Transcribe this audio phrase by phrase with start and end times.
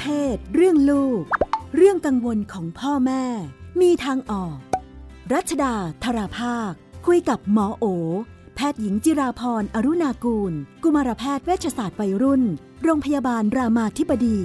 [0.00, 1.22] เพศ เรื่องลูก
[1.76, 3.24] เรื่องกังวลของพ่อแม่
[3.80, 4.56] มีทางออก
[5.32, 5.74] รัชดา
[6.04, 6.72] ธราภาค
[7.06, 7.84] คุยกับหมอโอ
[8.54, 10.52] แพทย์หญิงจิราพรอรุณากูล
[10.82, 12.42] กุมารแพทย์เวชศาสตร์วัยรุ่น
[12.82, 14.38] โรงพยาบาลรามาธิบดี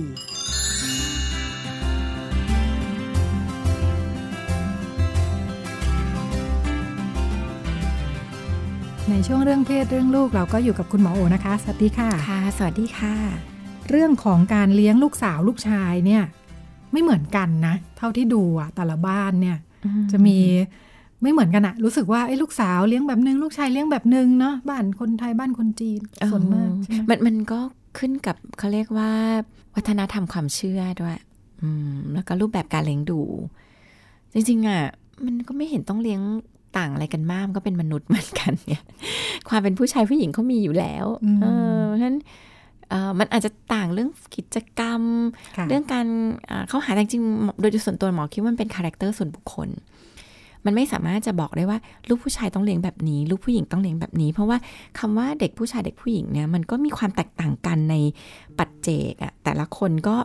[9.10, 13.59] ในช่วงเรื่องเพศเรื่องลูกเราก็อยู่กับคุณหมอโอนะคะ สวัสดีค่ะ ค่ะ สวัสดีค่ะ
[13.89, 16.24] เรื่องของการเลี้ยงลูกสาวลูกชายเนี่ย
[16.92, 19.57] ไม่เหมือนกันนะ เท่าที่ดูอะแต่ละบ้านเนี่ย
[20.12, 20.38] จะมี
[21.21, 26.00] ไม่เหมือนกันอะรู้สึกว่าไอ้ลูกสาวเลี้ยงแบบนึง ลูกชายเลี้ยงแบบนึงเนาะบ้านคนไทยบ้านคนจีน
[26.32, 27.60] ส่วนมากใช่ไหมมันมันก็
[27.98, 29.12] ขึ้นกับเขาเรียกว่า
[29.75, 31.18] วัฒนธรรมความเชื่อด้วย
[31.62, 33.22] อืม แล้วก็รูปแบบการเลี้ยงดู
[34.34, 34.81] จริงๆอะ
[35.26, 36.22] มันก็ไม่เห็นต้องเลี้ยง
[36.78, 38.84] ต่างอะไรกันมากมันก็เป็นมนุษย์เหมือนกันเนี่ย
[39.50, 41.06] ความเป็นผู้ชายผู้หญิงเขามีอยู่แล้ว
[41.42, 41.45] เอ
[41.76, 42.48] อเพราะฉะนั้นเอ่อ
[43.20, 45.02] มันอาจจะต่างเรื่องกิจกรรม
[45.58, 46.06] ค่ะเรื่องการ
[46.50, 49.70] อ่าเข้าหาแต่จริงๆโดยส่วนตัวหมอคิดว่ามันเป็น character ส่วนบุคคล
[50.66, 51.78] มันไม่สามารถจะบอกได้ว่า
[52.10, 54.58] ลูกผู้ชายต้องเลี้ยงแบบนี้ ลูกผู้หญิงต้องเลี้ยงแบบนี้ เพราะว่า
[55.00, 57.95] คำว่าเด็กผู้ชายเด็กผู้หญิงเนี่ยมันก็มีความแตกต่างกันใน
[58.58, 60.16] ปัจเจกอะแต่ละคนก็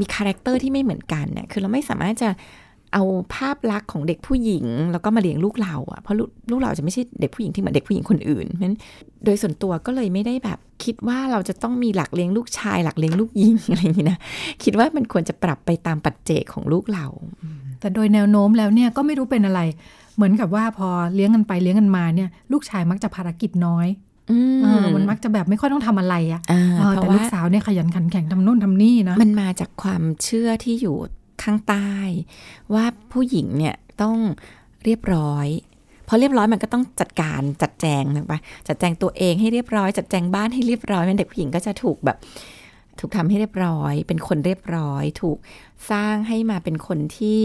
[0.00, 2.28] มี character ที่ไม่เหมือนกันเนี่ยคือเราไม่สามารถจะ
[2.94, 3.02] เอา
[3.34, 8.76] ภาพลักษณ์ของเด็กผู้หญิง แล้วก็มาเลี้ยงลูกเราอะเพราะลูกลูกเราจะไม่ใช่เด็กผู้หญิงที่เหมือนเด็กผู้หญิงคนอื่นเพราะฉะนั้น
[9.24, 14.18] โดยส่วนตัวก็เลยไม่ได้แบบคิดว่าเราจะต้องมีหลักเลี้ยงลูกชาย หลักเลี้ยงลูกหญิงอะไรอย่างนี้นะ
[14.64, 17.06] คิดว่ามันควรจะปรับไปตามปัจเจกของลูกเรา
[17.80, 19.60] แต่โดยแนวโน้มแล้วเนี่ยก็ไม่รู้เป็นอะไร
[20.16, 23.86] เหมือนกับว่าพอเลี้ยงกันไปเลี้ยงกันมาเนี่ย ลูกชายมักจะภารกิจน้อย
[24.30, 30.96] อืเออมันมักจะแบบไม่ค่อยต้องทำอะไรอะอ่าเออเพแต่ราะลูว่ากสาวเนี่ยขยันขันแข็งทำโน่นทำนี่นะมันมาจากความเชื่อที่อยู่
[31.42, 31.90] ข้างใต้
[32.74, 34.16] ว่าผู้หญิงเนี่ยต้อง
[34.84, 35.48] เรียบร้อย
[36.08, 42.18] พอเรียบร้อยมันก็ต้องจัดการจัดแจงถูกปะจัดแจงตัวเองให้เรียบร้อย จัดแจงบ้านให้เรียบร้อยมันเด็กผู้หญิงก็จะถูกแบบ
[43.00, 45.38] ถูกทำให้เรียบร้อย เป็นคนเรียบร้อย ถูก
[45.90, 47.38] สร้างให้มาเป็นคนที่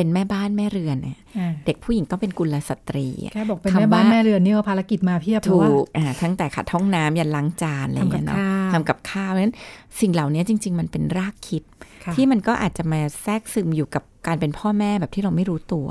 [0.00, 8.36] เป็นแม่บ้านแม่เรือนเนี่ยอ่าเด็กผู้หญิงต้องเป็นกุลสตรีอะแค่บอกเป็นคำแม่บ้านว่าแม่เรือนนี่ก็ภารกิจมาเพียบเพถูราะว่ากอ่าทั้งแต่ขัดห้องน้ำยันล้างจานอะไรอย่างเงี้ยเนาะ
[8.72, 9.54] ทำกับข้าวทำกับข้าวเพราะฉะนั้น
[10.00, 11.62] สิ่งเหล่านี้จริง ๆ มันเป็นรากคิด
[12.04, 15.88] ค่ะที่มันก็อาจจะมาแทรกซึมอยู่กับการเป็นพ่อแม่แบบที่เราไม่รู้ตัว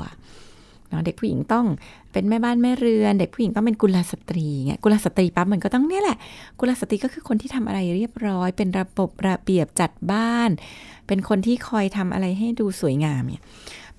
[0.88, 1.66] เนาะเด็กผู้หญิงต้อง
[2.12, 6.16] เป็นแม่บ้านแม่เรือน เด็กผู้หญิงต้องเป็นกุลสตรีเงี้ยกุลสตรีปั๊บมันก็ต้องเนี่ยแหละ
[6.58, 10.50] กุลสตรีก็คือคนที่ทำอะไรเรียบร้อย เป็นระบบระเบียบจัดบ้าน
[11.06, 13.42] เป็นคนที่คอยทำอะไรให้ดูสวยงามเนี่ย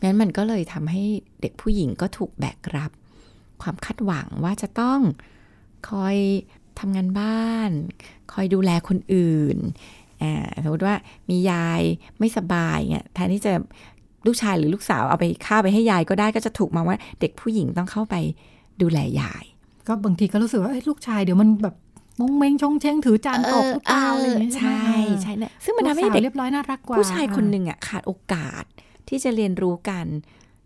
[0.03, 1.03] งั้นมันก็เลยทำให้
[1.41, 2.91] เด็กผู้หญิงก็ถูกแบกรับ
[3.62, 5.00] ความคาดหวังว่าจะต้อง
[5.89, 6.17] คอย
[6.79, 7.72] ทำงานบ้าน
[8.34, 9.57] คอยดูแลคนอื่น
[10.22, 10.95] อ่าสมมติว่า
[11.29, 11.81] มียาย
[12.19, 13.53] ไม่สบายเนี่ยแทนที่จะ
[14.25, 18.16] ลูกชายหรือลูกสาวเอาไปข้าวไปให้ยายก็ได้ก็จะถูกมองว่าเด็กผู้หญิงต้องเข้าไป
[18.81, 19.44] ดูแลยาย
[19.88, 21.75] ก็บางทีก็รู้สึกว่าเอ้ยลูกชายเดี๋ยวมันแบบ
[22.19, 24.89] มงเมงชงเชงถือจานตกหรือเปล่าอะไรอย่างเงี้ยใช่ไหม
[25.23, 28.63] ใช่เนี่ยซึ่งมันทำให้ลูกสาวเด็กเรียบร้อยน่ารักกว่าผู้ชายคนหนึ่งอะขาดโอกาส
[29.11, 30.07] ที่จะเรียนรู้การ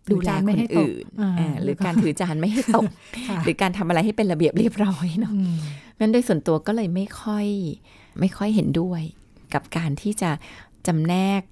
[0.06, 2.90] ถืดูอแลจานคไม่นให้ตกอื่นอ่าอ่าหรือแล้วก็การถือจานไม่ให้ตก
[3.28, 5.56] ค่ะหรือการทำอะไรให้เป็นระเบียบเรียบร้อยเนาะอืม
[5.98, 7.46] งั้นโดยส่วนตัวก็เลยไม่ค่อย
[8.20, 9.02] ไม่ค่อยเห็นด้วย
[9.54, 10.30] กับการที่จะ
[10.86, 11.42] จำแนก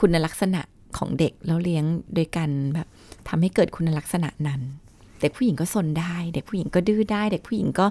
[0.00, 0.60] คุณลักษณะ
[0.98, 2.86] ของเด็กแล้วเลี้ยงโดยการแบบ
[3.28, 4.60] ทำให้เกิดคุณลักษณะนั้น
[5.20, 7.86] เด็กผู้หญิงก็สนได้ เด็กผู้หญิงก็ดื้อได้ เด็กผู้หญิงก็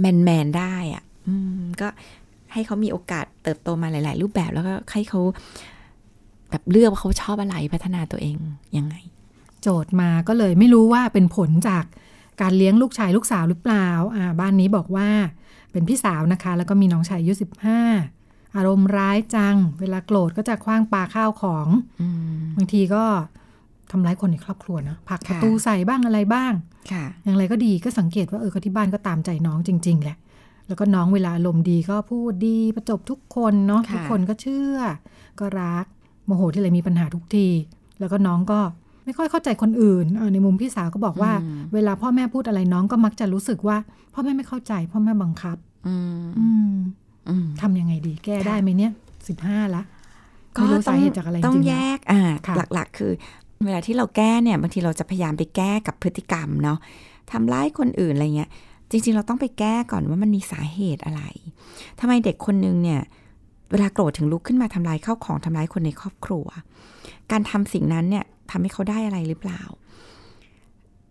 [0.00, 1.88] แมนแมนๆได้อะอืมก็
[2.52, 5.20] ให้เขามีโอกาสเติบโตมาหลาย ๆ รูปแบบแล้วก็ให้เขา
[6.52, 8.36] แบบเลือกว่าเขาชอบอะไรพัฒนาตัวเอง
[8.76, 8.94] ยังไง
[9.62, 11.84] โจทย์มาก็เลยไม่รู้ว่าเป็นผลจาก
[12.40, 15.08] การเลี้ยงลูกชายลูกสาวหรือเปล่าอ่าบ้านนี้บอกว่า
[15.72, 17.80] เป็นพี่สาวนะคะ แล้วก็มีน้องชายอายุสิบห้า
[18.56, 21.66] อารมณ์ร้ายจัง เวลาโกรธก็จะคว้างปาข้าวของ
[22.00, 22.08] อื
[22.40, 23.04] มบางทีก็
[23.90, 26.52] ทำร้ายคนในครอบครัวนะผลักประค่ะตูใส่บ้างอะไรบ้าง
[26.92, 30.16] ค่ะอย่างไรก็ดีก็สังเกตว่าเออก็ที่บ้านก็ตามใจน้องจริง ๆ แหละ
[30.68, 34.76] แล้วก็น้องเวลาอารมณ์ดีก็พูดดีประจบทุกคนเนาะค่ะทุกคนก็เชื่อ
[35.40, 35.86] ก็รัก
[36.26, 37.46] โมโหที่ไรมีปัญหาทุกที
[38.00, 38.60] แล้วก็น้องก็
[39.04, 41.32] ไม่ค่อยเข้าใจคนอื่นเออในมุมพี่สาวก็บอกว่า
[41.74, 43.76] เวลาพ่อแม่พูดอะไรน้องก็มักจะรู้สึกว่า
[44.14, 46.74] พ่อแม่ไม่เข้าใจ พ่อแม่บังคับอืมอืม
[47.28, 48.92] อืมทำยังไงดี แก้ได้ไหมเนี่ย
[49.28, 49.82] สิบห้าละ
[50.56, 53.12] ก็ไม่รู้ต้สาองเหตุจากอะไรจต้องริงๆแยนะกอ่าค่ะหลักๆ คือ
[53.64, 56.78] เวลาที่เราแก้เนี่ยบางทีเราจะพยายามไปแก้กับพฤติกรรมเนาะ
[57.32, 58.50] ทำร้ายคนอื่นอะไรเงี้ย
[58.90, 61.22] จริง ๆ เราต้องไปแก้ก่อนว่ามันมีสาเหตุอะไร
[62.00, 63.00] ทำไมเด็กคนนึงเนี่ย
[63.72, 66.46] เวลาโกรธถึงลุกขึ้นมาทำลายข้าวของทำร้ายคนในครอบครัว
[67.30, 69.62] การทำสิ่งนั้นเนี่ยทำให้เขาได้อะไรหรือเปล่า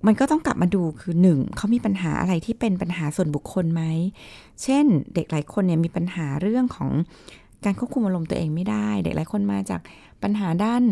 [0.06, 3.84] มันก็ต้องกลับมาดูคือหนึ่งเขามีปัญหาอะไรที่เป็นปัญหาส่วนบุคคลไหม
[4.64, 4.86] เช่น
[5.16, 6.90] เด็กหลายคนเนี่ยมีปัญหาเรื่องของ
[7.66, 9.82] การควบคุมอารมณ์ตัวเองไม่ได้ เด็กหลายคนมาจาก
[10.24, 10.84] ปัญหาด้าน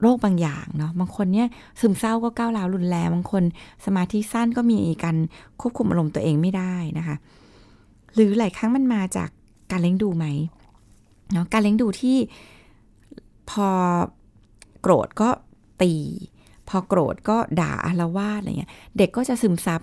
[0.00, 1.48] โรคบางอย่างเนาะบางคนเนี่ย
[1.80, 3.42] ซึมเศร้าก็ก้าวร้าวรุนแรงบางคน
[3.84, 5.16] สมาธิสั้นก็มีการ
[5.60, 7.16] ควบคุมอารมณ์ตัวเองไม่ได้นะคะ
[8.14, 9.28] หรือหลายครั้งมันมาจาก
[9.70, 10.26] การเลี้ยงดูไหม
[11.32, 12.16] เนาะการเลี้ยงดูที่
[13.50, 13.68] พอ
[14.80, 15.28] โกรธก็
[15.82, 15.92] ตี
[16.68, 19.80] พอโกรธก็ด่าอาละวาดอะไรเงี้ย เด็กก็จะซึมซับ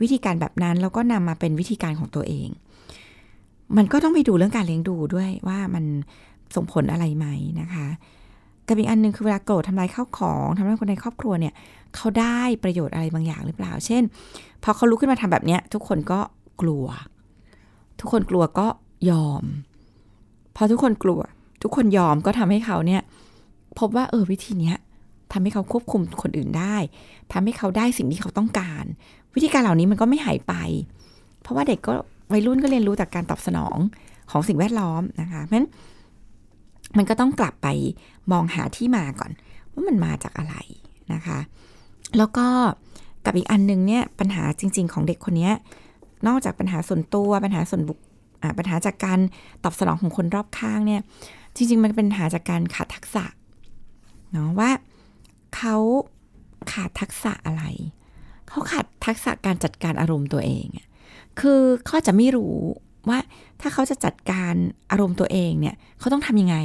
[0.00, 2.48] วิธีการแบบนั้นแล้วก็นำมาเป็นวิธีการของตัวเอง
[3.76, 5.84] มันก็ต้องไปดูเรื่องการเลี้ยงดูด้วยว่ามัน
[6.54, 7.26] ส่งผลอะไรไหม
[7.60, 7.86] นะคะ
[8.66, 11.54] กับอีกอันหนึ่งคือเวลาโกรธทำลายข้าวของทำให้คนในครอบครัวเนี่ย
[11.94, 14.02] เขาได้ประโยชน์อะไรบางอย่างหรือเปล่า เช่น
[14.62, 16.20] พอเขาลุกขึ้นมาทำแบบเนี้ย ทุกคนก็
[16.60, 16.86] กลัว
[18.00, 18.66] ทุกคนกลัวก็
[19.10, 19.44] ยอม
[20.56, 21.20] พอทุกคนกลัว
[21.62, 23.02] ทุกคนยอมก็ทำให้เขาเนี่ย
[23.78, 24.76] พบว่าเออวิธีเนี้ย
[25.32, 26.76] ทำให้เขาควบคุมคนอื่นได้
[27.32, 28.84] ทำให้เขาได้สิ่งที่เขาต้องการ
[29.34, 30.54] วิธีการเหล่านี้มันก็ไม่หายไป
[31.42, 31.92] เพราะว่าเด็กก็
[32.32, 33.76] วัยรุ่นก็เรียนรู้จากการตอบสนอง
[34.30, 35.68] ของสิ่งแวดล้อมนะคะเพราะฉะนั้น
[36.96, 37.68] มันก็ต้องกลับไป
[38.32, 39.30] มองหาที่มาก่อน
[39.72, 40.54] ว่ามันมาจากอะไร
[41.12, 41.38] นะคะ
[42.18, 42.46] แล้วก็
[43.24, 45.50] กับอีกอันนึงเนี่ยปัญหาจริง ๆ ของเด็กคนนี้
[46.26, 47.98] นอกจากปัญหาส่วนตัวปัญหาส่วนบุค
[48.58, 49.18] ปัญหาจากการ
[49.64, 51.00] ตอบสนองของคนรอบข้างเนี่ย
[51.56, 53.24] จริง ๆ มันเป็นปัญหาจากการขาดทักษะ
[54.32, 54.70] เนาะว่า
[55.56, 55.76] เขา
[56.72, 57.64] ขาดทักษะอะไร
[58.48, 60.66] เขาขาดทักษะการจัดการอารมณ์ตัวเอง
[61.40, 62.56] คือเขาจะไม่รู้
[63.08, 63.18] ว่า
[63.60, 64.54] ถ้าเขาจะจัดการ
[64.90, 66.56] อารมณ์ตัวเองเนี่ยเขาต้องทำยังไง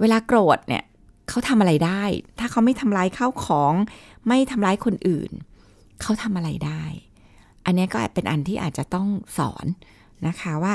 [0.00, 0.84] เวลาโกรธเนี่ย
[1.28, 2.02] เขาทำอะไรได้
[2.38, 3.74] ถ้าเขาไม่ทำร้ายข้าวของ
[4.28, 5.30] ไม่ทำร้ายคนอื่น
[6.02, 6.84] เขาทำอะไรได้
[7.64, 9.08] อันนี้ก็เป็นอันที่อาจจะต้อง
[9.38, 9.66] สอน
[10.26, 10.74] นะคะว่า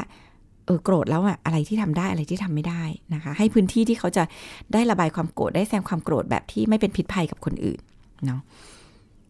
[0.66, 2.84] เออโกรธแล้วอะอะไรที่ทำได้อะไรที่ทำไม่ได้
[3.14, 4.24] นะคะ ให้พื้นที่ที่เขาจะ
[4.74, 7.80] ได้ระบายความโกรธได้แสดงความโกรธแบบที่ไม่เป็นพิษภัยกับคนอื่น
[8.26, 8.42] เนาะ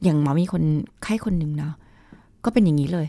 [0.04, 0.64] อย่างหมอมีคน
[1.04, 1.74] ไข้คนหนึ่งเนาะ
[2.46, 3.08] ก็เป็นอย่างนี้เลย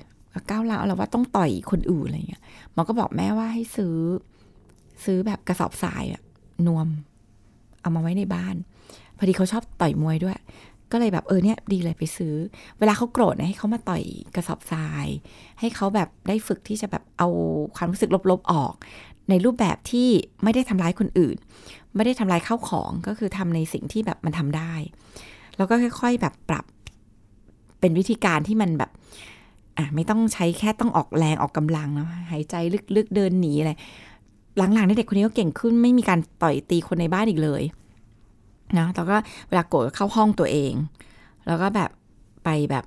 [0.51, 2.43] ก้าวร้าวเราว่าต้องต่อยคนอื่นอะไรเงี้ย
[2.73, 3.95] หมอก็บอกแม่ว่าให้ซื้อ
[5.05, 6.23] ซื้อแบบกระสอบทรายอะ
[6.67, 6.87] นวม
[7.81, 8.55] เอามาไว้ในบ้าน
[9.17, 10.37] พอดีเขาชอบต่อยมวยด้วย
[10.93, 12.35] ก็เลยแบบเออเนี่ยดีเลยไปซื้อ
[12.79, 14.03] เวลาเขาโกรธนะให้เขามาต่อย
[14.35, 15.07] กระสอบทราย
[15.61, 17.29] ให้เขาแบบได้ฝึกที่จะแบบเอา
[17.77, 18.75] ความรู้สึกลบๆออก
[19.31, 20.09] ในรูปแบบที่
[20.43, 21.37] ไม่ได้ทำร้ายคนอื่น
[21.97, 24.73] ไม่ได้ทำลายข้าวของก็คือทำในสิ่งที่แบบมันทำได้
[25.57, 26.65] แล้วก็ค่อย ๆแบบปรับ
[27.81, 28.91] เป็นวิธีการที่มันแบบ
[29.79, 32.55] อะไม่ต้องใช้แค่ต้องออกแรงออกกำลังนะหายใจ
[32.97, 33.73] ลึกๆเดินหนีอะไร
[34.57, 37.63] หลังๆเด็กคนนี้ก็เก่งขึ้นไม่มีการต่อยตีคนในบ้านอีกเลย
[38.79, 39.17] นะแล้วก็
[39.49, 40.73] เวลาโกรธเข้าห้องตัวเอง
[41.47, 41.91] แล้วก็แบบ
[42.45, 42.85] ไปแบบ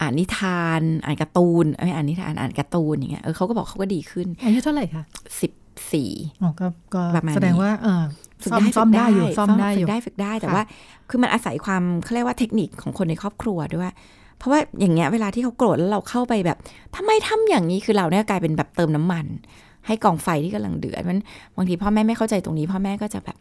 [0.00, 5.02] อ่านนิทาน อ่านการ์ตูนไม่อ่านนิทานอ่านการ์ตูนอย่างเงี้ยเออเขาก็บอกเขาก็ดีขึ้นอายุเท่าไหร่คะ
[5.40, 5.52] สิบ
[5.92, 6.10] สี่
[6.42, 8.02] อ๋อก็ก็ประมาณนี้แสดงว่าเออ
[8.42, 10.64] ฝึกซ่อมได้ซ่อมได้อยู่ฝึกซ่อมได้อฝึยู่กได้ฝึกได้แต่ค่ะว่า
[11.10, 13.90] คือมันอาศัยความเขาเรียกว่าเทคนิคของคนในครอบครัวด้วย
[14.38, 16.58] เพราะว่าอย่างเงี้ยเวลาที่เขาโกรธแล้วเราเข้าไปแบบ
[16.96, 19.26] ทำไมทำอย่างนี้คือเราเนี่ยกลายเป็นแบบเติมน้ำมัน
[19.86, 21.18] ให้กองไฟที่กำลังเดือดมัน
[21.56, 23.36] บางทีพ่อแม่ไม่เข้าใจตรงนี้ พ่อแม่ก็จะแบบ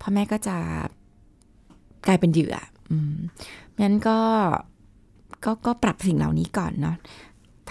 [0.00, 0.56] พ่อแม่ก็จะ
[2.06, 2.56] กลายเป็นเหยื่อ
[2.90, 3.16] อืม
[3.82, 4.18] งั้นก็
[5.44, 6.96] ก็ก็ปรับสิ่งเหล่านี้ก่อนเนาะ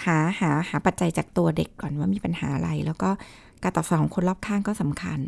[0.06, 3.10] หาหาหาปัจจัยจากตัวเด็กก่อนว่ามีปัญหาอะไร แล้วก็
[3.64, 5.20] การตอบสนองของคนรอบข้างก็สำคัญ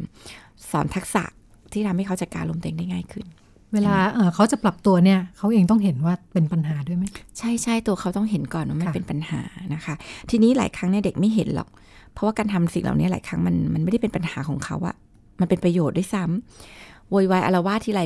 [0.71, 1.23] สอนทักษะ
[1.71, 3.25] ที่ทำให้เขาจัดการลมณ์ตัวเองได้ง่ายขึ้น
[3.73, 7.05] เวลาเออเขาจะปรับตัวเนี่ย เขาเองต้องเห็นว่าเป็นปัญหาด้วยไหม
[7.37, 9.41] ใช่ใช่ตัวเขาต้องเห็นก่อนว่ามันค่ะเป็นปัญหา
[9.73, 9.95] นะคะ
[10.29, 11.69] ทีนี้หลายครั้งเนี่ยเด็กไม่เห็นหรอก
[12.13, 14.95] เพราะว่าการทำสิ่งเหล่านี้หลายครั้งมันมันไม่ได้เป็นปัญหาของเขาอะ
[15.39, 18.01] มันเป็นประโยชน์ด้วยซ้ำโวยวายอารวาสที่ไร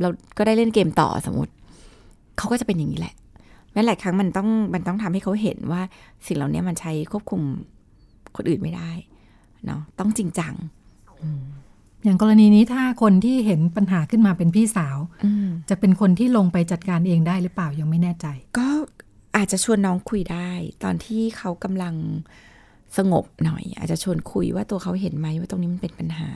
[0.00, 0.08] เรา
[0.38, 1.52] ก็ได้เล่นเกมต่อสมมติ
[2.38, 3.14] เขาก็จะเป็นอย่างนี้แหละ
[3.72, 5.82] แม้หลายครั้งมันต้องมันต้องทำให้เขาเห็นว่า
[6.26, 7.42] สิ่งเหล่านี้มันใช้ควบคุม
[8.36, 8.90] คนอื่นไม่ได้
[9.66, 10.54] เนาะต้องจริงจัง
[12.04, 18.26] อย่างกรณีนี้ถ้าคนที่เห็นปัญหาขึ้นมาเป็นพี่สาวอืมจะเป็นคนที่ลงไปจัดการเองได้หรือเปล่ายังไม่แน่ใจ
[18.58, 18.68] ก็
[19.36, 20.50] อาจจะชวนน้องคุยได้
[20.82, 21.94] ตอนที่เขากำลัง
[22.96, 26.30] สงบหน่อย อาจจะชวนคุยว่าตัวเขาเห็นไหมว่าตรงนี้มันเป็นปัญหา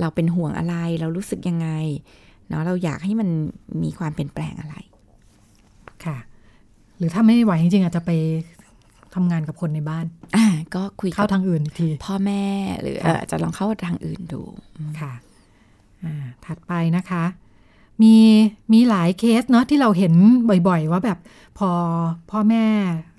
[0.00, 1.68] เราเป็นห่วงอะไร เรารู้สึกยังไง
[2.48, 3.28] เนาะเราอยากให้มัน
[3.82, 4.76] มีความเปลี่ยนแปลงอะไร
[6.04, 6.18] ค่ะ
[6.98, 8.10] หรือถ้าไม่ไหวจริงๆอาจจะไป
[9.14, 12.44] ทำงานกับคนในบ้าน อ่า ก็คุยเข้ากับทางอื่นอีกที พ่อแม่
[12.82, 14.40] หรือค่ะเอ่อจะลองเข้าทางอื่นดู
[15.00, 15.12] ค่ะ
[16.04, 17.24] อ่า ถัดไปนะคะ
[18.02, 18.16] มี
[18.72, 20.14] มีหลายเคสเนาะที่เราเห็น
[20.68, 21.18] บ่อยๆ ว่าแบบ
[21.58, 21.70] พอ
[22.30, 22.64] พ่อแม่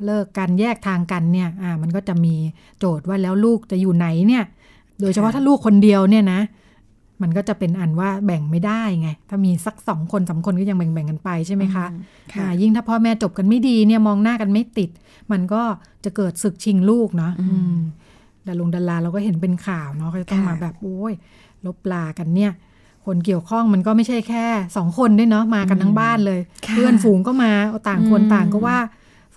[0.06, 2.36] เลิกกันแยกทางกันเนี่ยอ่ามันก็จะมี
[2.80, 4.44] โจทย์ว่าแล้วลูกจะอยู่ไหนเนี่ย
[5.02, 6.42] โดยเฉพาะค่ะถ้าลูกคนเดียวเนี่ยนะ
[7.22, 11.86] มันก็จะเป็นอันว่าแบ่งไม่ได้ไง ถ้ามีสักสองคนสามคนก็ยังแบ่งๆกันไปใช่ไหมคะ
[12.34, 14.90] ค่ะอ่ายิ่งถ้าพ่อแม่จบกันไม่ดีเนี่ยมองหน้ากันไม่ติด
[15.32, 15.62] มันก็
[16.04, 17.78] จะเกิดศึกชิงลูกเนาะอืมอืม
[18.48, 21.14] ดารงดาราเราก็เห็นเป็นข่าวเนาะก็จะต้องค่ะมาแบบโอ้ย
[21.66, 22.52] ลบลากันเนี่ย
[23.06, 24.46] คนเกี่ยวข้องมันก็ไม่ใช่แค่
[24.78, 28.78] สองคนด้วยเนาะมากันทั้งบ้านเลยค่ะเพื่อนฝูงก็มาเอาต่างคนอืมต่างก็ว่า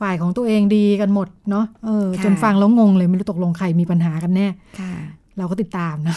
[0.00, 4.46] ฝ่ายของตัวเองดีกันหมดเนาะเออค่ะจนฟังแล้วงงเลยไม่รู้ตกลงใครมีปัญหากันแน่
[4.80, 4.92] ค่ะ
[5.38, 6.16] เราก็ติดตามนะ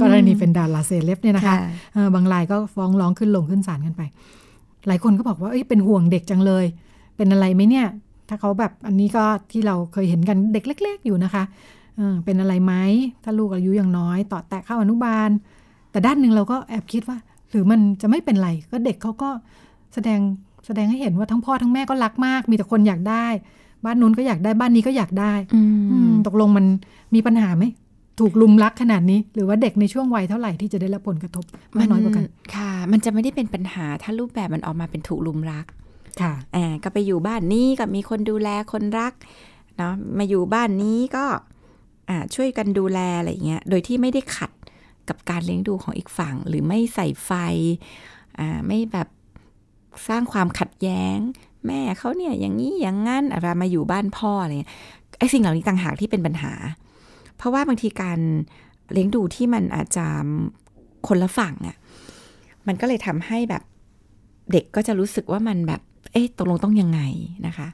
[0.00, 1.58] กรณีเป็นดาราเซเลบเนี่ยนะคะค่ะ
[1.94, 4.02] เออบางรายก็ฟ้องร้องขึ้นลงขึ้นศาลกันไป
[4.86, 6.64] หลายคนก็บอกว่าเอ้ยเป็นห่วงเด็กจังเลย
[7.16, 7.86] เป็นอะไรไหมเนี่ย
[8.28, 11.44] ถ้าเขาแบบอันนี้ก็ที่เราเคยเห็นกันเด็กเล็ก ๆ อยู่นะคะ
[11.96, 12.74] เออเป็นอะไรไหม
[13.24, 15.30] ถ้าลูกอายุยังน้อย ต่อแตะเข้าอนุบาล
[15.92, 17.18] แต่ด้านหนึ่งเราก็แอบคิดว่า
[17.50, 19.30] หรือมันจะไม่เป็นไร ก็เด็กเขาก็
[19.94, 20.20] แสดง
[20.66, 23.26] แสดงให้เห็นว่าทั้งพ่อทั้งแม่ก็รักมาก มีแต่คนอยากได้
[23.84, 25.56] บ้านนู้นก็อยากได้บ้านนี้ก็อยากได้อ
[26.26, 26.66] ตกลงมัน
[27.14, 27.64] มีปัญหาไหม
[28.20, 31.44] ถูกลุมรักขนาดนี้ หรือว่าเด็กในช่วงวัยเท่าไหร่ที่จะได้รับผลกระทบ
[31.76, 35.66] มากน้อยกว่ากันค่ะ มันจะไม่ได้เป็นปัญหาถ้ารูปแบบมันออกมาเป็นถูกลุมรัก
[36.20, 39.12] ค่ะอ่าก็ไปอยู่บ้านนี้ก็มีคนดูแลคนรัก
[39.76, 41.24] เนาะมาอยู่บ้านนี้ก็
[42.08, 44.50] อ่าช่วยกันดูแลอะไรอย่างเงี้ยโดยที่ไม่ได้ขัด
[45.12, 47.30] กับการเลี้ยงดูของอีกฝั่ง หรือไม่ใส่ไฟ
[48.66, 49.08] ไม่แบบ
[50.08, 51.18] สร้างความขัดแย้ง
[51.66, 54.72] แม่เขาเนี่ยอย่างนี้อย่างงั้นอะไรมาอยู่บ้านพ่ออะไรเงี้ย
[55.18, 56.52] ไอ้สิ่งเหล่านี้ต่างหากที่เป็นปัญหา
[57.36, 58.18] เพราะว่าบางทีการ
[58.92, 60.06] เลี้ยงดูที่มันอาจจะ
[61.08, 61.76] คนละฝั่งอะ่ะ
[62.66, 63.62] มันก็เลยทำให้แบบ
[64.52, 65.80] เด็กก็จะรู้สึกว่ามันแบบ
[66.12, 67.00] เอ๊ะตกลงต้องยังไง
[67.46, 67.68] นะคะ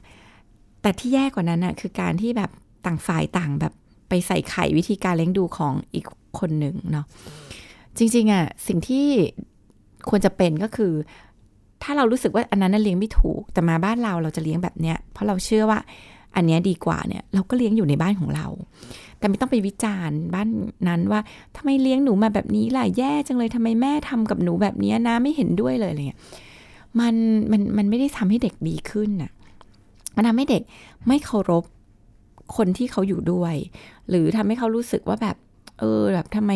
[0.81, 2.51] แต่ที่แย่กว่านั้นอะคือการที่แบบ
[2.85, 3.73] ต่างฝ่ายต่างแบบ
[4.09, 6.05] ไปใส่ไข่วิธีการเลี้ยงดูของอีก
[6.39, 7.05] คนหนึ่งเนาะ
[7.97, 9.05] จริงๆอะสิ่งที่
[10.09, 10.93] ควรจะเป็นก็คือ
[11.83, 15.79] ถ้าเรารู้สึกว่าอันนั้นเลี้ยงไม่ถูก แต่มาบ้านเราเราจะเลี้ยงแบบเนี้ยเพราะเราเชื่อว่า
[16.35, 18.47] อันเนี้ยดีกว่าเนี่ยเราก็เลี้ยงอยู่ในบ้านของเรา
[19.19, 20.47] แต่ไม่ต้องไปวิจารณ์บ้าน
[20.87, 21.21] นั้นว่า
[21.55, 26.21] ทำไมเลี้ยงหนูมาแบบนี้ล่ะแย่จังเลยทำไมแม่ทำกับหนูแบบเนี้ยนะไม่เห็นด้วยเลยอะไรเงี้ย
[26.99, 27.15] มัน
[27.51, 29.31] มันมันไม่ได้ทำให้เด็กดีขึ้นน่ะ
[30.15, 30.63] มันทำให้เด็ก
[31.07, 31.63] ไม่เคารพ
[32.55, 33.55] คนที่เขาอยู่ด้วย
[34.09, 35.35] หรือทำให้เขารู้สึกว่าแบบ
[35.79, 36.51] เออแบบทำไม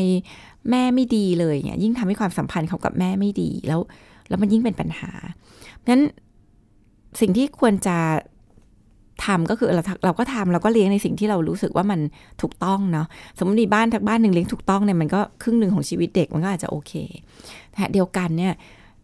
[0.70, 3.80] แม่ไม่ดีเลยเนี่ยยิ่งทำให้ความสัมพันธ์เขากับแม่ไม่ดีแล้ว
[4.30, 5.12] แล้วมันยิ่งเป็นปัญหา
[5.88, 6.02] งั้น
[7.22, 7.98] สิ่งที่ควรจะ
[9.26, 12.00] ทำก็คือเราเราก็ทำเราก็เลี้ยงในสิ่งที่เรารู้สึกว่ามัน
[12.42, 16.94] ถูกต้องเนาะสมมติบ้านทักบ้านหนึ่งเลี้ยงถูกต้องเนี่ยมันก็ครึ่งหนึ่งของชีวิตเด็กมันก็อาจจะโอเค
[17.74, 18.54] แต่เดียวกันเนี่ย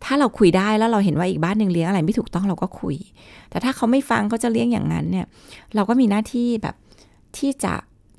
[0.04, 2.96] ถ้าเราคุยได้แล้วเราเห็นว่าอีกบ้านหนึ่งเลี้ยงอะไรไม่ถูกต้องเราก็คุย
[3.50, 5.26] แต่ถ้าเขาไม่ฟังเขาจะเลี้ยงอย่างนั้นเนี่ย
[5.76, 6.76] เราก็มีหน้าที่แบบ
[7.38, 7.74] ที่จะ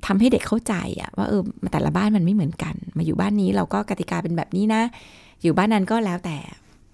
[0.05, 1.41] ทำให้เด็กเข้าใจอะว่าเออ
[1.73, 4.81] แต่ละบ้านมันไม่เหมือนกัน มาอยู่บ้านนี้เราก็กติกาเป็นแบบนี้นะ
[5.41, 6.37] อยู่บ้านนั้นก็แล้วแต่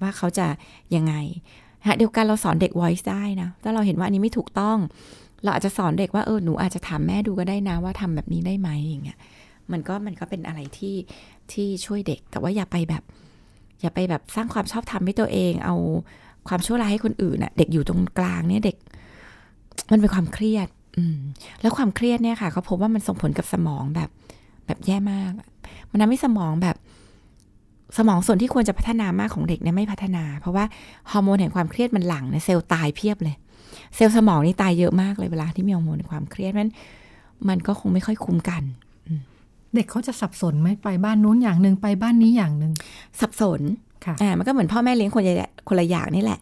[0.01, 0.47] ว่าเขาจะ
[0.95, 1.13] ยังไง
[1.85, 4.77] ฮะเดียวกันเราสอนเด็ก voice ได้นะถ้าเราเห็นว่าอันนี้ไม่ถูกต้อง
[5.43, 9.17] เราอาจจะสอนเด็กว่าเออหนูอาจจะถามแม่ดูก็ได้นะว่าทำแบบนี้ได้ไหมอย่างเงี้ย
[9.71, 10.95] มันก็มันก็เป็นอะไรที่
[11.51, 13.03] ที่ช่วยเด็ก แต่ว่าอย่าไปแบบ
[13.81, 15.75] อย่าไปแบบสร้างความชอบธรรมให้ตัวเอง เอา
[16.47, 18.77] ความชั่วร้ายให้คนอื่นน่ะ เด็กอยู่ตรงกลางเนี่ยเด็ก
[19.91, 20.67] มันเป็นความเครียด
[21.61, 24.09] แล้วความเครียดเนี่ยค่ะเขาพบว่ามันส่งผลกับสมองแบบ
[24.65, 25.31] แบบแย่มาก
[25.91, 26.75] มันทำให้สมองแบบ
[27.97, 30.65] สมองส่วนที่ควรจะพัฒนามากของเด็กเนี่ยไม่พัฒนา เพราะว่า
[31.11, 33.35] ฮอร์โมนแห่งความเครียดมันหลั่งเนี่ยเซลล์ตายเพียบเลย
[33.95, 36.69] เซลล์สมองนี่ตายเยอะมากเลยเวลาที่มีฮอร์โมนแห่งความเครียดมัน
[37.49, 38.63] มันก็คงไม่ค่อยคุ้มกัน
[39.75, 42.73] เด็กเขาจะสับสนไหมไปบ้านนู้นอย่างหนึ่งไปบ้านนี้อย่างหนึ่ง
[43.19, 43.61] สับสน
[44.05, 46.39] ค่ะอ่ามันก็เหมือนพ่อแม่เลี้ยงคนละคนละอย่างนี่แหละ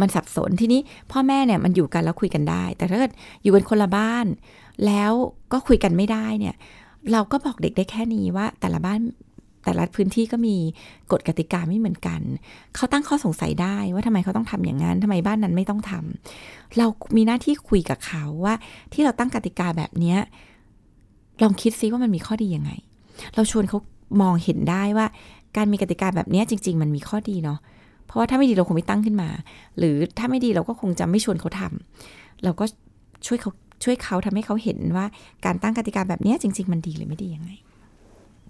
[0.00, 0.80] มันสับสนทีนี้
[1.12, 3.12] พ่อแม่เนี่ยมันอยู่กันแล้วคุยกันได้ แต่ถ้าเกิด
[3.42, 4.26] อยู่กันคนละบ้าน
[4.86, 5.12] แล้ว
[5.52, 6.54] ก็คุยกันไม่ได้เนี่ย
[7.12, 9.00] เราก็บอกเด็กได้แค่นี้ว่า แต่ละบ้าน
[9.64, 10.56] แต่ละพื้นที่ก็มี
[11.12, 12.20] กฎกติกาไม่เหมือนกัน
[12.74, 16.86] เขาตั้งข้อสงสัยได้ว่าทำไมเขาต้องทำอย่างนั้นทำไมบ้านนั้นไม่ต้องทำเรา
[17.16, 18.54] มีหน้าที่คุยกับเขาว่า
[18.92, 20.18] ที่เราตั้งกติกาแบบเนี้ย
[21.42, 22.70] ลองคิดซิว่ามันมีข้อดียังไง
[23.34, 23.78] เราชวนเขา
[24.22, 25.06] มองเห็นได้ว่า
[25.56, 27.58] การมีกติกาแบบนี้จริง ๆ มันมีข้อดีเนาะ
[28.08, 29.28] เพราะว่าถ้าไม่ดีเราคงไม่ตั้งขึ้นมา
[29.78, 32.64] หรือถ้าไม่ดีเราก็คงจะไม่ชวนเขาทำเราก็
[33.26, 33.50] ช่วยเขา
[33.84, 35.06] ช่วยเขาทำให้เขาเห็นว่า
[35.44, 37.50] การตั้งกติกาแบบเนี้ยจริง ๆ มันดีหรือไม่ดียังไง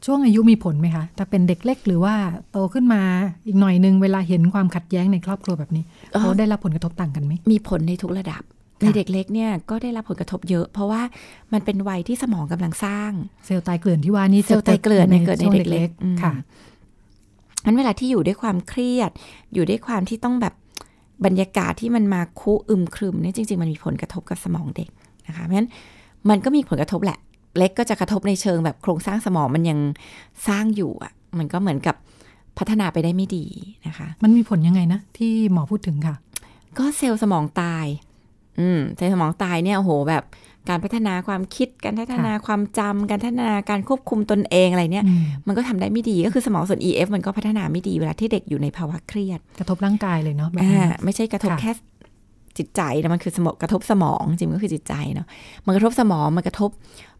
[0.06, 2.14] ช่วงอายุมีผลไหมคะถ้าเป็นเด็กเล็กหรือว่า
[2.52, 3.02] โตขึ้นมา
[3.46, 8.42] อีกหน่อยหนึ่งเวลาเห็นความขัดแย้งในครอบครัวแบบนี้เออเขาได้รับผลกระทบต่างกันไหมมีผลในทุกระดับ
[8.80, 11.02] ในเด็กเล็กเนี่ยก็ได้รับผลกระทบเยอะ เพราะว่า
[11.52, 13.10] มันเป็นวัยที่สมองกำลังสร้าง
[13.46, 16.32] เซลล์ตายเกลื่อนที่ว่านี่เซลล์ตายเกลื่อนเนี่ยเกิดในช่วงเด็กเล็กอืมค่ะ
[17.64, 19.10] งั้นเวลาที่อยู่ด้วยความเครียด
[19.54, 20.54] อยู่ด้วยความที่ต้องแบบ
[21.24, 24.88] บรรยากาศที่มันมาคุอึมครึมเนี่ยจริง ๆ มันมีผลกระทบกับสมองเด็ก
[25.26, 25.68] นะคะ เพราะฉะนั้น
[26.30, 27.18] มันก็มีผลกระทบแหละ
[27.58, 29.78] เล็กก็จะกระทบในเชิงแบบโครงสร้างสมองมันยัง
[30.48, 31.96] สร้างอยู่อะ มันก็เหมือนกับ
[32.58, 33.46] พัฒนาไปได้ไม่ดี
[33.86, 36.16] นะคะ มันมีผลยังไงนะที่หมอพูดถึงค่ะ
[36.78, 37.86] ก็เซลล์สมองตาย
[38.60, 40.24] อืมเซลล์สมองตายเนี่ยโอ้โหแบบ
[40.68, 51.72] การพัฒนาความคิด การพัฒนาความจำการพัฒนาการควบคุมตนเองอะไรเนี่ยอืมมันก็ทำได้ไม่ดีก็คือสมองส่วน EF มันก็พัฒนาไม่ดีเวลาที่เด็กอยู่ในภาวะเครียด กระทบร่างกายเลยเนาะแบบอ่านี้ไม่ใช่กระทบค่ะแค่
[52.58, 55.26] จิตใจนะมันคือสมองกระทบสมองจริงๆมันก็คือจิตใจเนาะ
[55.66, 56.70] มันกระทบสมองมันกระทบ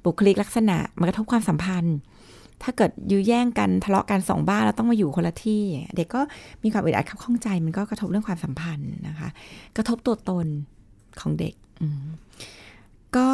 [0.05, 1.97] บุคลิกลักษณะ มันกระทบความสัมพันธ์
[2.63, 5.63] ถ้าเกิดยื้อแย่งกันทะเลาะกันสองบ้านแล้วต้องมาอยู่คนละที่
[5.97, 6.21] เด็กก็
[6.63, 9.29] มีความอึดอัดขับข้องใจ มันก็กระทบเรื่องความสัมพันธ์นะคะ
[9.77, 10.47] กระทบตัวตน
[11.21, 12.07] ของเด็ก อืม
[13.17, 13.29] ก็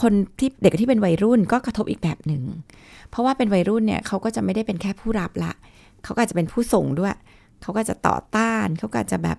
[0.00, 2.42] คนที่เด็กที่เป็นวัยรุ่นก็กระทบอีกแบบหนึ่ง
[3.10, 5.52] เพราะว่าเป็นวัยรุ่นเนี่ยเขาก็จะไม่ได้เป็นแค่ผู้รับละ
[6.04, 7.14] เขาก็จะเป็นผู้ส่งด้วย
[7.62, 9.38] เขาก็จะต่อต้าน เขาก็จะแบบ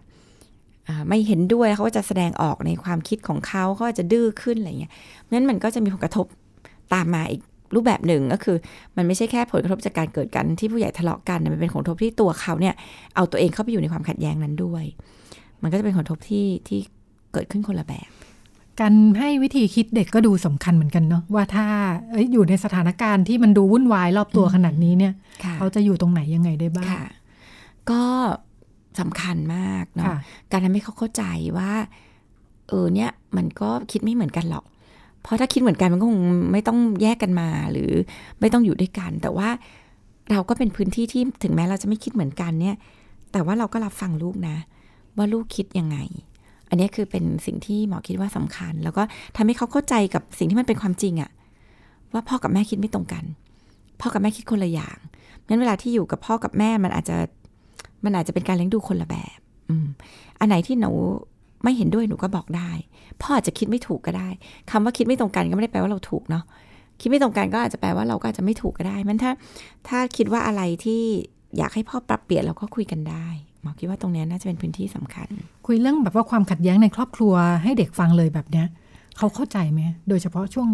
[1.07, 4.91] ไม่เห็นด้วย เขาก็จะแสดงออกในความคิดของเขาเขาอาจจะดื้อขึ้นอะไรเงี้ย
[5.31, 6.25] นั้นมันก็จะมีผลกระทบ
[6.93, 7.41] ตามมาอีก
[7.75, 8.57] รูปแบบหนึ่งก็คือ
[8.97, 12.75] มันไม่ใช่แค่ผลกระทบจากการเกิดกันที่ผู้ใหญ่ทะเลาะกัน มันเป็นผลกระทบที่ตัวเขาเนี่ย
[13.15, 14.83] เอาตัวเองเข้าไปอยู่ในความขัดแย้งนั้นด้วย
[15.61, 16.79] มันก็จะเป็นผลกระทบที่ที่
[17.33, 18.09] เกิดขึ้นคนละแบบ
[18.79, 21.65] การให้วิธีคิดเด็กก็ดูสำคัญเหมือนกันเนาะว่าถ้า
[22.11, 25.13] เอ้ยอยู่ในสถานการณ์ที่มันดูวุ่นวายรอบตัวขนาดนี้เนี่ย
[25.57, 27.05] เขาจะอยู่ตรงไหนยังไงได้บ้างค่ะ
[27.89, 28.03] ก็
[28.99, 30.17] สำคัญมากเนาะค่ะ
[30.51, 31.23] การทำให้เขาเข้าใจ
[31.57, 31.71] ว่า
[32.69, 34.65] เออเนี่ยมันก็คิดไม่เหมือนกันหรอก
[35.21, 37.91] เพราะถ้าคิดเหมือนกันมันก็คงไม่ต้องแยกกันมาหรือ
[38.39, 39.49] ไม่ต้องอยู่ด้วยกัน แต่ว่า
[40.31, 42.75] เราก็เป็นพื้นที่ที่ถึงแม้เราจะไม่คิดเหมือนกันเนี่ย
[43.31, 44.57] แต่ว่าเราก็รับฟังลูกนะ
[45.17, 45.97] ว่าลูกคิดยังไง
[46.73, 49.03] อันนี้คือเป็นสิ่งที่หมอคิดว่าสำคัญ แล้วก็
[49.37, 51.31] ทำให้เขาเข้าใจกับสิ่งที่มันเป็นความจริงอะ
[52.13, 53.23] ว่าพ่อกับแม่คิดไม่ตรงกัน
[54.01, 54.97] พ่อกับแม่คิดคนละอย่าง
[55.47, 57.17] งั้นเวลาที่อยู่กับพ่อกับแม่มันอาจจะ
[58.03, 59.39] มันอาจจะเป็นการเลี้ยงดูคนละแบบ
[59.69, 59.87] อืม
[60.39, 60.91] อันไหนที่หนู
[61.63, 62.71] ไม่เห็นด้วยหนูก็บอกได้
[63.21, 64.29] พ่ออาจจะคิดไม่ถูกก็ได้
[64.71, 66.43] คำว่าคิดไม่ตรงกันก็ไม่ได้แปลว่าเราถูกเนาะ
[67.01, 69.31] คิดไม่ตรงกันก็อาจจะแปลว่าเราก็อาจจะไม่ถูกก็ได้มันถ้า
[69.87, 71.01] ถ้าคิดว่าอะไรที่
[71.57, 73.27] อยากให้พ่อปรับเปลี่ยนเราก็คุยกันได้
[73.63, 75.27] หมอคิดว่าตรงเนี้ยน่าจะเป็นพื้นที่สำคัญ
[75.67, 78.67] คุยเรื่องแบบว่าความขัดแย้งในครอบครัวให้เด็กฟังเลยแบบเนี้ย
[79.17, 80.69] เขาเข้าใจไหมโดยเฉพาะช่วง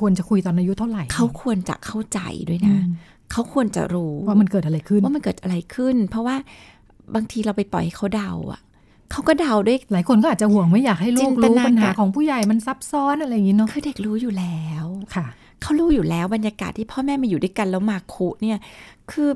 [0.00, 2.86] ควรจะคุยตอนอายุเท่าไหร่ เขาควรจะเข้าใจด้วยอืนะม
[3.32, 6.36] เขาควรจะรู้ว่ามันเกิดอะไรขึ้น ว่ามันเกิดอะไรขึ้น เพราะว่า
[7.14, 8.60] บางทีเราไปปล่อยให้เขาเดาอะ
[9.12, 15.26] เขาก็เดาด้วย หลายคนก็อาจจะห่วงไม่อยากให้ลูจิกนตรู้นาการปัญหาของผู้ใหญ่มันซับซ้อนอะไรอย่างนี้เนาะคือเด็กรู้อยู่แล้วค่ะ
[15.62, 18.58] เขารู้อยู่แล้วบรรยากาศที่พ่อแม่มาอยู่ด้วยกันแล้วมาคุเนี่ย
[19.10, 19.28] คือ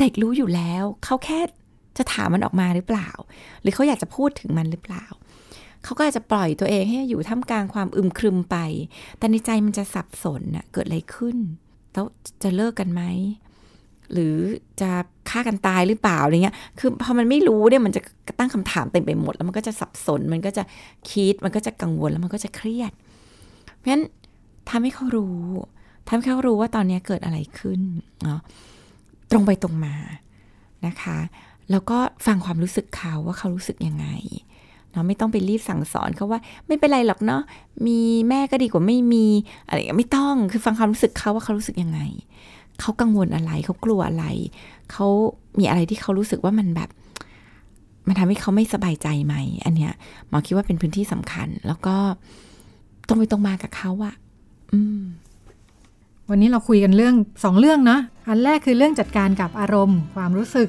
[0.00, 1.40] เด็กรู้อยู่แล้ว เขาแค่
[1.98, 3.10] จะถามมันออกมาหรือเปล่า
[3.62, 5.04] หรือเขาอยากจะพูดถึงมันหรือเปล่า
[5.84, 8.56] เขาก็อาจจะปล่อยตัวเองให้อยู่ท่ามกลางความอึมครึมไป
[9.18, 11.36] แต่ในใจมันจะสับสนน่ะเกิดอะไรขึ้น
[11.92, 12.04] แล้ว
[12.42, 13.02] จะเลิกกันไหม
[14.12, 14.36] หรือ
[14.80, 14.90] จะ
[15.30, 18.00] ฆ่ากันตายหรือเปล่าอะไรเงี้ย คือพอมันไม่รู้เนี่ยมันจะ
[18.38, 20.62] ตั้งคำถามเต็มไปหมด แล้วมันก็จะสับสน มันก็จะ
[21.10, 22.92] คิด มันก็จะกังวล แล้วมันก็จะเครียด
[23.76, 24.04] เพราะฉะนั้น
[24.70, 25.40] ทำให้เขารู้
[26.06, 27.80] ทำให้เขารู้ว่าตอนนี้เกิดอะไรขึ้น
[28.24, 28.40] เนาะ
[29.30, 29.94] ตรงไปตรงมา
[30.86, 31.18] นะคะ
[31.70, 34.06] แล้วก็ฟังความรู้สึกเขาว่าเขารู้สึกยังไง
[34.90, 37.42] เนาะไม่ต้องไปรีบสั่งสอนเขาว่าไม่เป็นไรหรอกเนาะ
[37.86, 39.26] มีแม่ก็ดีกว่าไม่มี
[39.68, 42.00] อะไรไม่ต้องคือฟังความรู้สึกเขาว่าเขารู้สึกยังไง
[42.80, 44.24] เขากังวลอะไรเขากลัวอะไร
[44.92, 45.06] เขา
[45.58, 46.88] มีอะไรที่เขารู้สึกว่ามันแบบ
[48.06, 49.92] มันทำให้เขาไม่สบายใจไหม อันเนี้ย
[50.28, 51.96] หมอคิดว่าเป็นพื้นที่สำคัญ แล้วก็
[53.06, 54.14] ตรงไปตรงมากับเขาอะ
[54.72, 55.00] อืม
[56.30, 60.68] วันนี้เราคุยกันเรื่องสองเรื่องเนาะอันแรกคือเรื่องจัดการกับอารมณ์ ความรู้สึก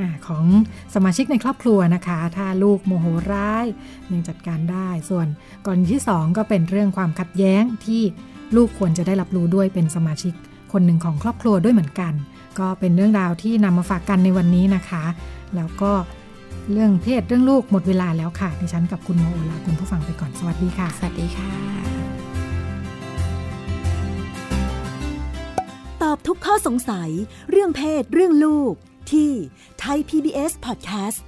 [0.00, 0.44] อาของ
[0.94, 3.66] สมาชิกในครอบครัวนะคะ ถ้าลูกโมโหร้าย
[4.10, 5.26] ยังจัดการได้ ส่วน
[5.64, 8.02] กรณีที่สองก็เป็นเรื่องความขัดแย้งที่
[8.56, 10.34] ลูกควรจะได้รับรู้ด้วยเป็นสมาชิก
[10.72, 12.12] คนหนึ่งของครอบครัวด้วยเหมือนกัน
[12.58, 15.04] ก็เป็นเรื่องราวที่นำมาฝากกันในวันนี้นะคะ
[15.56, 15.92] แล้วก็
[16.72, 21.50] เรื่องเพศเรื่องลูกหมดเวลาแล้วค่ะ ดิฉันกับคุณโมโอลาคุณผู้ฟังไปก่อน สวัสดีค่ะ สวัสดีค่ะ
[26.02, 27.10] ตอบทุกข้อสงสัย
[27.50, 28.74] เรื่องเพศเรื่องลูก
[29.12, 29.32] ที่
[29.82, 31.18] Thai PBS Podcast